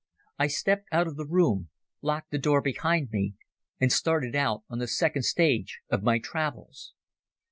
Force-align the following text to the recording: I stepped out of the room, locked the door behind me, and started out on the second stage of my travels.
I 0.39 0.47
stepped 0.47 0.87
out 0.91 1.05
of 1.05 1.15
the 1.15 1.27
room, 1.27 1.69
locked 2.01 2.31
the 2.31 2.39
door 2.39 2.59
behind 2.59 3.09
me, 3.11 3.35
and 3.79 3.91
started 3.93 4.35
out 4.35 4.63
on 4.67 4.79
the 4.79 4.87
second 4.87 5.25
stage 5.25 5.79
of 5.91 6.01
my 6.01 6.17
travels. 6.17 6.95